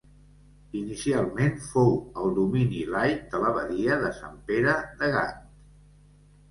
[0.79, 1.93] Inicialment fou
[2.23, 5.47] el domini laic de l'abadia de Sant Pere de Gant.